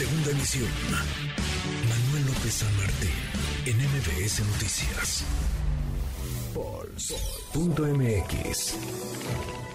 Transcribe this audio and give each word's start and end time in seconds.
Segunda 0.00 0.30
emisión. 0.30 0.70
Manuel 1.86 2.24
López 2.24 2.54
San 2.54 2.74
Martín, 2.78 3.10
en 3.66 3.76
MBS 3.76 4.40
Noticias. 4.46 5.24
Pulse.mx. 6.54 7.84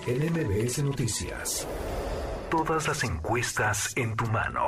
En 0.08 0.34
MBS 0.34 0.84
Noticias. 0.84 1.68
Todas 2.50 2.88
las 2.88 3.04
encuestas 3.04 3.96
en 3.96 4.15
tu 4.15 4.26
mano. 4.26 4.67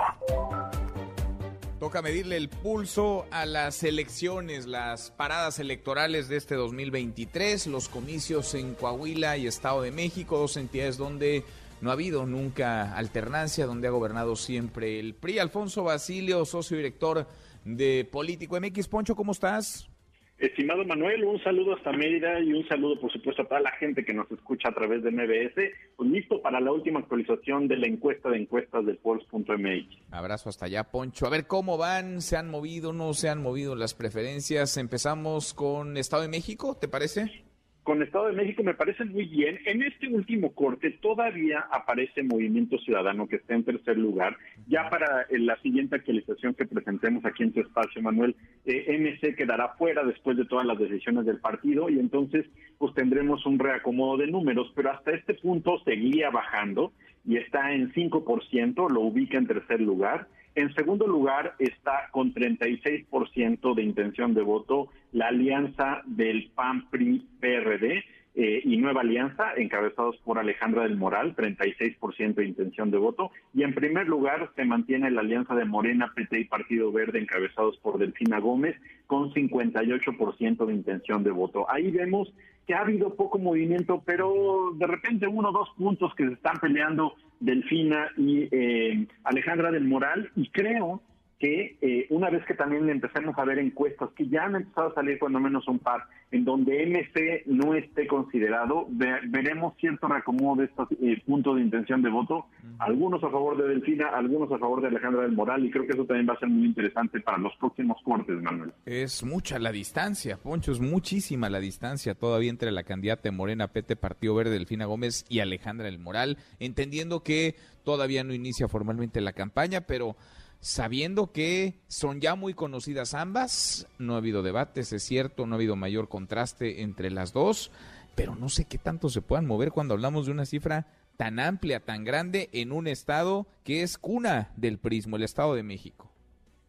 Toca 1.80 2.04
medirle 2.04 2.38
el 2.38 2.50
pulso 2.50 3.26
a 3.32 3.48
las 3.48 3.82
elecciones, 3.82 4.68
las 4.68 5.10
paradas 5.10 5.58
electorales 5.58 6.28
de 6.28 6.38
este 6.38 6.54
2023, 6.54 7.66
los 7.66 7.90
comicios 7.90 8.54
en 8.54 8.76
Coahuila 8.76 9.38
y 9.38 9.48
Estado 9.48 9.82
de 9.82 9.90
México, 9.90 10.38
dos 10.38 10.56
entidades 10.56 10.98
donde 10.98 11.44
no 11.82 11.90
ha 11.90 11.94
habido 11.94 12.26
nunca 12.26 12.96
alternancia, 12.96 13.66
donde 13.66 13.88
ha 13.88 13.92
gobernado 13.92 14.36
siempre 14.36 15.00
el 15.00 15.14
PRI. 15.14 15.40
Alfonso 15.40 15.84
Basilio, 15.84 16.46
socio 16.46 16.78
director 16.78 17.28
de 17.66 18.08
Político 18.12 18.60
MX. 18.60 18.88
Poncho, 18.88 19.16
¿cómo 19.16 19.32
estás? 19.32 19.90
Estimado 20.38 20.86
Manuel, 20.86 21.24
un 21.24 21.42
saludo 21.44 21.76
hasta 21.76 21.92
Mérida 21.92 22.40
y 22.40 22.54
un 22.54 22.68
saludo, 22.68 23.00
por 23.00 23.12
supuesto, 23.12 23.42
a 23.42 23.46
toda 23.46 23.60
la 23.60 23.72
gente 23.72 24.06
que 24.06 24.14
nos 24.14 24.32
escucha 24.32 24.70
a 24.70 24.72
través 24.72 25.02
de 25.02 25.10
MBS. 25.10 25.74
Pues 25.96 26.10
listo 26.12 26.42
para 26.44 26.60
la 26.60 26.72
última 26.72 27.00
actualización 27.00 27.68
de 27.68 27.78
la 27.78 27.88
encuesta 27.88 28.30
de 28.30 28.38
encuestas 28.38 28.86
del 28.86 28.98
Pulse.mx. 28.98 30.12
Abrazo 30.12 30.50
hasta 30.50 30.68
allá, 30.68 30.84
Poncho. 30.84 31.26
A 31.26 31.32
ver 31.32 31.48
cómo 31.48 31.80
van, 31.80 32.22
se 32.22 32.38
han 32.38 32.52
movido, 32.52 32.94
no 32.94 33.16
se 33.16 33.30
han 33.30 33.42
movido 33.42 33.76
las 33.76 33.96
preferencias. 33.96 34.78
Empezamos 34.78 35.56
con 35.56 35.98
Estado 35.98 36.22
de 36.22 36.30
México, 36.30 36.78
¿te 36.80 36.88
parece? 36.88 37.47
Con 37.88 38.04
Estado 38.04 38.28
de 38.28 38.34
México 38.34 38.64
me 38.64 38.74
parece 38.74 39.06
muy 39.06 39.28
bien. 39.28 39.60
En 39.66 39.82
este 39.82 40.10
último 40.10 40.52
corte 40.52 40.92
todavía 41.02 41.68
aparece 41.72 42.22
Movimiento 42.22 42.78
Ciudadano 42.80 43.30
que 43.30 43.38
está 43.38 43.56
en 43.56 43.64
tercer 43.64 43.98
lugar. 43.98 44.36
Ya 44.68 44.90
para 44.90 45.22
eh, 45.30 45.40
la 45.40 45.56
siguiente 45.62 45.96
actualización 45.96 46.54
que 46.54 46.66
presentemos 46.66 47.24
aquí 47.24 47.44
en 47.44 47.54
tu 47.54 47.62
espacio, 47.62 48.02
Manuel, 48.02 48.36
eh, 48.66 48.98
MC 49.00 49.38
quedará 49.38 49.70
fuera 49.78 50.04
después 50.04 50.36
de 50.36 50.44
todas 50.44 50.66
las 50.66 50.78
decisiones 50.78 51.26
del 51.26 51.40
partido 51.40 51.90
y 51.90 51.98
entonces 51.98 52.46
pues 52.78 52.94
tendremos 52.94 53.46
un 53.46 53.58
reacomodo 53.58 54.18
de 54.18 54.28
números, 54.28 54.70
pero 54.76 54.92
hasta 54.92 55.12
este 55.12 55.36
punto 55.36 55.80
seguía 55.86 56.30
bajando 56.30 56.92
y 57.28 57.38
está 57.38 57.74
en 57.74 57.94
5%, 57.94 58.90
lo 58.90 59.02
ubica 59.02 59.38
en 59.38 59.48
tercer 59.48 59.82
lugar. 59.82 60.28
En 60.56 60.74
segundo 60.74 61.06
lugar 61.06 61.56
está 61.60 62.10
con 62.12 62.34
36% 62.34 63.76
de 63.76 63.84
intención 63.84 64.34
de 64.34 64.42
voto 64.42 64.88
la 65.12 65.28
alianza 65.28 66.02
del 66.06 66.50
PAN-PRI-PRD 66.56 68.04
eh, 68.40 68.62
y 68.64 68.78
Nueva 68.78 69.02
Alianza, 69.02 69.56
encabezados 69.58 70.16
por 70.18 70.38
Alejandra 70.38 70.84
del 70.84 70.96
Moral, 70.96 71.36
36% 71.36 72.36
de 72.36 72.46
intención 72.46 72.92
de 72.92 73.00
voto. 73.00 73.32
Y 73.52 73.64
en 73.64 73.74
primer 73.74 74.08
lugar 74.08 74.52
se 74.56 74.64
mantiene 74.64 75.10
la 75.10 75.22
alianza 75.22 75.56
de 75.56 75.66
Morena, 75.66 76.14
PT 76.16 76.42
y 76.42 76.46
Partido 76.46 76.92
Verde, 76.92 77.18
encabezados 77.18 77.78
por 77.78 77.98
Delfina 77.98 78.40
Gómez, 78.40 78.76
con 79.08 79.34
58% 79.34 80.66
de 80.68 80.74
intención 80.74 81.24
de 81.24 81.32
voto. 81.32 81.66
Ahí 81.68 81.90
vemos 81.90 82.32
que 82.68 82.76
ha 82.76 82.82
habido 82.82 83.16
poco 83.16 83.40
movimiento, 83.40 84.04
pero 84.06 84.72
de 84.76 84.86
repente 84.86 85.26
uno 85.26 85.50
o 85.50 85.54
dos 85.54 85.70
puntos 85.76 86.14
que 86.14 86.28
se 86.28 86.34
están 86.34 86.58
peleando 86.62 87.16
Delfina 87.40 88.12
y 88.18 88.48
eh, 88.52 89.08
Alejandra 89.24 89.72
del 89.72 89.86
Moral, 89.86 90.30
y 90.36 90.50
creo 90.50 91.02
que 91.40 91.78
eh, 91.82 92.08
una 92.10 92.30
vez 92.30 92.44
que 92.46 92.56
también 92.56 92.90
empecemos 92.90 93.38
a 93.38 93.46
ver 93.46 93.60
encuestas 93.60 94.10
que 94.16 94.28
ya 94.28 94.46
han 94.46 94.56
empezado 94.56 94.90
a 94.90 94.96
salir 94.96 95.20
cuando 95.20 95.40
menos 95.40 95.68
un 95.68 95.78
par, 95.80 96.04
en 96.32 96.44
donde 96.44 96.86
MC 96.86 97.44
no 97.46 97.76
esté 97.76 98.08
considerado, 98.08 98.88
veremos 98.90 99.76
cierto 99.80 100.08
reacomodo 100.08 100.58
de 100.58 100.66
estos 100.66 100.88
eh, 101.02 101.22
puntos 101.26 101.56
de 101.56 101.62
intención 101.62 102.02
de 102.02 102.10
voto, 102.10 102.48
algunos 102.80 103.24
a 103.24 103.30
favor 103.30 103.56
de 103.56 103.68
Delfina, 103.68 104.10
algunos 104.10 104.52
a 104.52 104.58
favor 104.58 104.82
de 104.82 104.88
Alejandra 104.88 105.22
del 105.22 105.34
Moral, 105.34 105.64
y 105.64 105.70
creo 105.70 105.86
que 105.86 105.94
eso 105.94 106.06
también 106.06 106.28
va 106.28 106.34
a 106.34 106.40
ser 106.40 106.50
muy 106.50 106.66
interesante 106.66 107.20
para 107.20 107.38
los 107.38 107.56
próximos 107.58 107.98
cortes, 108.04 108.42
Manuel. 108.42 108.74
Es 108.86 109.24
mucha 109.24 109.60
la 109.60 109.72
distancia, 109.72 110.38
Poncho, 110.38 110.72
es 110.72 110.80
muchísima 110.80 111.50
la 111.50 111.60
distancia 111.60 112.16
todavía 112.16 112.50
entre 112.50 112.72
la 112.72 112.84
candidata 112.84 113.28
Morena, 113.32 113.68
Pete, 113.68 113.96
Partido 113.96 114.36
Verde, 114.36 114.52
Delfina 114.52 114.86
Gómez 114.86 115.26
y 115.30 115.40
Alejandra 115.40 115.86
del 115.86 116.00
Moral, 116.00 116.38
entendiendo 116.60 117.22
que 117.24 117.56
todavía 117.84 118.24
no 118.24 118.34
inicia 118.34 118.68
formalmente 118.68 119.22
la 119.22 119.34
campaña, 119.34 119.82
pero 119.82 120.16
sabiendo 120.60 121.32
que 121.32 121.76
son 121.88 122.22
ya 122.22 122.36
muy 122.36 122.54
conocidas 122.54 123.14
ambas, 123.14 123.88
no 124.00 124.16
ha 124.16 124.18
habido 124.18 124.44
debates, 124.44 124.94
es 124.94 125.04
cierto, 125.04 125.46
no 125.46 125.56
ha 125.56 125.58
habido 125.58 125.76
mayor 125.76 126.10
contraste 126.10 126.82
entre 126.82 127.12
las 127.12 127.34
dos, 127.34 127.72
pero 128.16 128.36
no 128.36 128.50
sé 128.50 128.66
qué 128.66 128.78
tanto 128.78 129.10
se 129.10 129.22
puedan 129.22 129.46
mover 129.46 129.72
cuando 129.72 129.94
hablamos 129.94 130.26
de 130.26 130.32
una 130.32 130.46
cifra 130.46 130.88
tan 131.18 131.40
amplia, 131.40 131.80
tan 131.80 132.04
grande 132.04 132.50
en 132.54 132.72
un 132.72 132.88
estado 132.88 133.48
que 133.64 133.82
es 133.82 133.98
cuna 133.98 134.52
del 134.56 134.78
prismo, 134.78 135.18
el 135.18 135.24
Estado 135.24 135.56
de 135.56 135.64
México. 135.64 136.12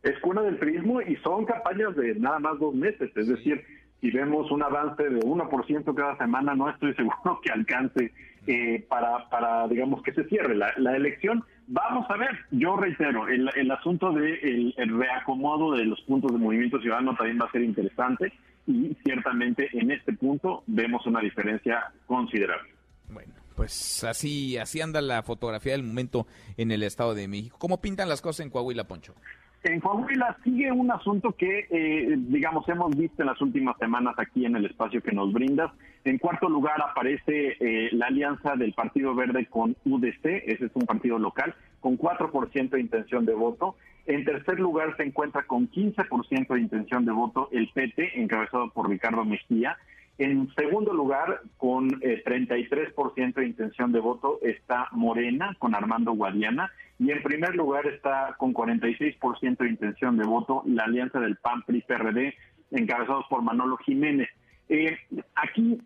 Es 0.03 0.19
cuna 0.21 0.43
del 0.43 0.59
prismo 0.59 1.00
y 1.03 1.16
son 1.16 1.44
campañas 1.44 1.94
de 1.97 2.15
nada 2.15 2.38
más 2.38 2.59
dos 2.59 2.75
meses, 2.75 3.10
es 3.15 3.28
decir, 3.28 3.62
si 4.00 4.10
vemos 4.10 4.50
un 4.50 4.62
avance 4.62 5.03
de 5.03 5.20
1% 5.20 5.94
cada 5.94 6.16
semana, 6.16 6.54
no 6.54 6.70
estoy 6.70 6.94
seguro 6.97 7.41
que 7.42 7.50
alcance 7.50 8.12
eh, 8.47 8.84
para, 8.88 9.28
para, 9.28 9.69
digamos, 9.69 10.03
que 10.03 10.12
se 10.12 10.25
cierre 10.25 10.54
la, 10.54 10.72
la 10.76 10.97
elección 10.97 11.44
Vamos 11.70 12.06
a 12.09 12.16
ver, 12.16 12.31
yo 12.50 12.76
reitero, 12.78 13.28
el, 13.28 13.50
el 13.54 13.70
asunto 13.70 14.10
del 14.10 14.41
de 14.41 14.75
el 14.78 14.98
reacomodo 14.98 15.72
de 15.72 15.84
los 15.84 16.00
puntos 16.00 16.32
de 16.32 16.38
movimiento 16.38 16.81
ciudadano 16.81 17.14
también 17.14 17.38
va 17.38 17.44
a 17.44 17.53
ser 17.53 17.60
interesante 17.60 18.32
y 18.66 18.97
ciertamente 19.04 19.69
en 19.75 19.91
este 19.91 20.15
punto 20.15 20.62
vemos 20.66 21.04
una 21.06 21.20
diferencia 21.20 21.92
considerable. 22.06 22.70
Bueno, 23.10 23.34
pues 23.54 24.03
así, 24.04 24.56
así 24.56 24.80
anda 24.80 25.03
la 25.03 25.22
fotografía 25.22 25.72
del 25.72 25.82
momento 25.82 26.26
en 26.56 26.70
el 26.70 26.82
Estado 26.82 27.15
de 27.15 27.28
México. 27.28 27.59
¿Cómo 27.59 27.82
pintan 27.82 28.09
las 28.09 28.22
cosas 28.22 28.47
en 28.47 28.50
Coahuila, 28.50 28.84
Poncho? 28.84 29.15
En 29.64 29.80
Coahuila 29.80 30.36
sigue 30.44 30.70
un 30.70 30.91
asunto 30.91 31.32
que, 31.32 31.66
eh, 31.70 32.14
digamos, 32.16 32.69
hemos 32.69 32.96
visto 32.96 33.22
en 33.22 33.26
las 33.26 33.41
últimas 33.41 33.76
semanas 33.78 34.14
aquí 34.16 34.44
en 34.44 34.54
el 34.54 34.66
espacio 34.66 35.02
que 35.02 35.10
nos 35.10 35.32
brindas. 35.32 35.72
En 36.04 36.19
cuarto 36.19 36.48
lugar 36.48 36.80
aparece 36.80 37.56
eh, 37.58 37.88
la 37.92 38.06
alianza 38.06 38.54
del 38.54 38.72
Partido 38.72 39.14
Verde 39.16 39.47
con 39.47 39.76
UDC, 39.84 40.24
ese 40.47 40.66
es 40.66 40.70
un 40.74 40.86
partido 40.86 41.18
local, 41.18 41.54
con 41.80 41.98
4% 41.98 42.70
de 42.70 42.80
intención 42.80 43.26
de 43.26 43.34
voto. 43.34 43.74
En 44.06 44.24
tercer 44.24 44.60
lugar 44.60 44.97
se 44.97 45.02
encuentra 45.02 45.42
con 45.42 45.68
15% 45.70 46.54
de 46.54 46.60
intención 46.60 47.04
de 47.04 47.12
voto 47.12 47.48
el 47.50 47.68
PT, 47.68 48.20
encabezado 48.22 48.70
por 48.70 48.88
Ricardo 48.88 49.24
Mejía. 49.24 49.76
En 50.18 50.52
segundo 50.56 50.92
lugar, 50.92 51.42
con 51.56 51.88
33% 51.90 53.16
eh, 53.16 53.32
de 53.36 53.46
intención 53.46 53.92
de 53.92 54.00
voto, 54.00 54.40
está 54.42 54.88
Morena, 54.90 55.54
con 55.60 55.76
Armando 55.76 56.12
Guadiana. 56.12 56.72
Y 56.98 57.12
en 57.12 57.22
primer 57.22 57.54
lugar 57.54 57.86
está 57.86 58.34
con 58.36 58.52
46% 58.52 59.58
de 59.58 59.68
intención 59.68 60.16
de 60.16 60.24
voto 60.24 60.64
la 60.66 60.84
alianza 60.84 61.20
del 61.20 61.36
PAN-PRI-PRD, 61.36 62.34
encabezados 62.72 63.26
por 63.30 63.42
Manolo 63.42 63.76
Jiménez. 63.76 64.28
Eh, 64.68 64.98
aquí 65.36 65.80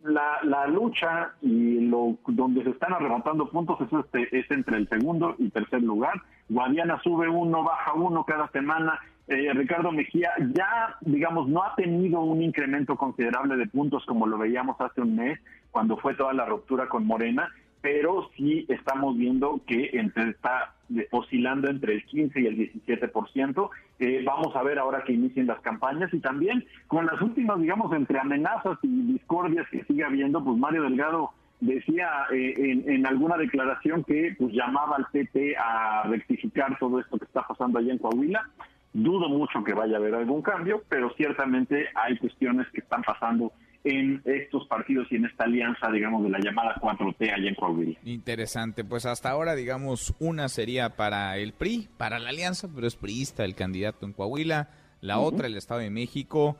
la, 0.00 0.38
la, 0.44 0.66
lucha 0.66 1.34
y 1.42 1.80
lo 1.80 2.16
donde 2.26 2.64
se 2.64 2.70
están 2.70 2.94
arrebatando 2.94 3.50
puntos 3.50 3.78
es, 3.82 3.92
este, 3.92 4.38
es 4.38 4.50
entre 4.50 4.78
el 4.78 4.88
segundo 4.88 5.34
y 5.38 5.50
tercer 5.50 5.82
lugar. 5.82 6.22
Guadiana 6.48 7.00
sube 7.02 7.28
uno, 7.28 7.62
baja 7.62 7.92
uno 7.92 8.24
cada 8.24 8.48
semana 8.48 8.98
eh, 9.26 9.52
Ricardo 9.54 9.90
Mejía 9.90 10.30
ya, 10.54 10.96
digamos, 11.00 11.48
no 11.48 11.62
ha 11.62 11.74
tenido 11.74 12.20
un 12.20 12.42
incremento 12.42 12.96
considerable 12.96 13.56
de 13.56 13.66
puntos 13.66 14.04
como 14.06 14.26
lo 14.26 14.36
veíamos 14.36 14.78
hace 14.80 15.00
un 15.00 15.16
mes, 15.16 15.38
cuando 15.70 15.96
fue 15.96 16.14
toda 16.14 16.32
la 16.34 16.44
ruptura 16.44 16.88
con 16.88 17.06
Morena, 17.06 17.50
pero 17.80 18.30
sí 18.36 18.66
estamos 18.68 19.16
viendo 19.16 19.60
que 19.66 19.90
entre, 19.92 20.30
está 20.30 20.74
oscilando 21.10 21.68
entre 21.68 21.94
el 21.94 22.04
15 22.04 22.40
y 22.40 22.46
el 22.46 22.56
17%. 22.56 23.70
Eh, 23.98 24.22
vamos 24.24 24.54
a 24.56 24.62
ver 24.62 24.78
ahora 24.78 25.04
que 25.04 25.12
inicien 25.12 25.46
las 25.46 25.60
campañas 25.60 26.12
y 26.12 26.20
también 26.20 26.64
con 26.86 27.06
las 27.06 27.20
últimas, 27.20 27.60
digamos, 27.60 27.92
entre 27.92 28.18
amenazas 28.18 28.78
y 28.82 29.12
discordias 29.12 29.68
que 29.70 29.84
sigue 29.84 30.04
habiendo, 30.04 30.42
pues 30.42 30.56
Mario 30.58 30.82
Delgado 30.82 31.30
decía 31.60 32.08
eh, 32.32 32.54
en, 32.56 32.90
en, 32.90 33.06
alguna 33.06 33.36
declaración 33.36 34.04
que 34.04 34.34
pues 34.38 34.52
llamaba 34.52 34.96
al 34.96 35.06
PT 35.12 35.56
a 35.56 36.02
rectificar 36.08 36.78
todo 36.78 37.00
esto 37.00 37.18
que 37.18 37.24
está 37.24 37.46
pasando 37.46 37.78
allá 37.78 37.92
en 37.92 37.98
Coahuila. 37.98 38.50
Dudo 38.94 39.28
mucho 39.28 39.62
que 39.64 39.74
vaya 39.74 39.96
a 39.96 39.98
haber 39.98 40.14
algún 40.14 40.40
cambio, 40.40 40.82
pero 40.88 41.12
ciertamente 41.16 41.88
hay 41.94 42.16
cuestiones 42.16 42.66
que 42.72 42.80
están 42.80 43.02
pasando 43.02 43.52
en 43.82 44.22
estos 44.24 44.66
partidos 44.68 45.08
y 45.10 45.16
en 45.16 45.26
esta 45.26 45.44
alianza, 45.44 45.90
digamos, 45.90 46.22
de 46.22 46.30
la 46.30 46.38
llamada 46.38 46.76
4T 46.76 47.32
allá 47.32 47.48
en 47.48 47.54
Coahuila. 47.54 47.98
Interesante, 48.04 48.84
pues 48.84 49.04
hasta 49.04 49.30
ahora, 49.30 49.56
digamos, 49.56 50.14
una 50.20 50.48
sería 50.48 50.90
para 50.90 51.36
el 51.36 51.52
PRI, 51.52 51.88
para 51.98 52.20
la 52.20 52.30
alianza, 52.30 52.68
pero 52.72 52.86
es 52.86 52.96
priista 52.96 53.44
el 53.44 53.54
candidato 53.54 54.06
en 54.06 54.12
Coahuila, 54.12 54.70
la 55.00 55.18
otra 55.18 55.48
el 55.48 55.56
Estado 55.56 55.80
de 55.80 55.90
México, 55.90 56.56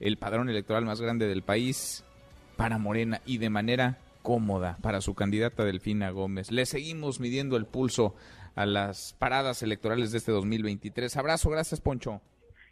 el 0.00 0.16
padrón 0.16 0.48
electoral 0.48 0.84
más 0.84 1.00
grande 1.00 1.28
del 1.28 1.42
país, 1.42 2.04
para 2.56 2.78
Morena 2.78 3.20
y 3.26 3.38
de 3.38 3.50
manera 3.50 3.98
cómoda 4.22 4.78
para 4.80 5.00
su 5.00 5.14
candidata 5.14 5.64
Delfina 5.64 6.10
Gómez. 6.10 6.50
Le 6.50 6.64
seguimos 6.66 7.20
midiendo 7.20 7.56
el 7.56 7.66
pulso 7.66 8.14
a 8.54 8.66
las 8.66 9.14
paradas 9.18 9.62
electorales 9.62 10.12
de 10.12 10.18
este 10.18 10.32
2023. 10.32 11.16
Abrazo, 11.16 11.50
gracias 11.50 11.80
Poncho. 11.80 12.20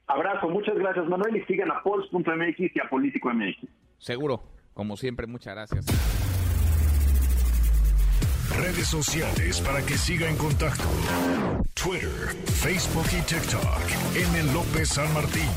Abrazo, 0.06 0.48
muchas 0.48 0.74
gracias 0.76 1.06
Manuel 1.06 1.36
y 1.36 1.44
sigan 1.44 1.70
a 1.70 1.82
Pols.mx 1.82 2.76
y 2.76 2.80
a 2.80 2.88
Político 2.88 3.30
MX. 3.32 3.68
Seguro, 3.98 4.42
como 4.74 4.96
siempre, 4.96 5.26
muchas 5.26 5.54
gracias. 5.54 5.86
Redes 8.56 8.86
sociales 8.86 9.60
para 9.62 9.80
que 9.80 9.94
siga 9.94 10.28
en 10.28 10.36
contacto: 10.36 10.84
Twitter, 11.74 12.36
Facebook 12.44 13.06
y 13.12 13.22
TikTok. 13.22 14.12
M. 14.14 14.52
López 14.52 14.90
San 14.90 15.12
Martín. 15.14 15.48